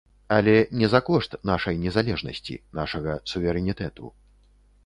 [0.35, 4.13] Але не за кошт нашай незалежнасці, нашага суверэнітэту.